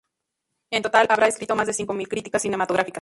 En 0.71 0.81
total, 0.81 1.05
habrá 1.11 1.27
escrito 1.27 1.55
más 1.55 1.67
de 1.67 1.73
cinco 1.73 1.93
mil 1.93 2.07
críticas 2.07 2.41
cinematográficas. 2.41 2.99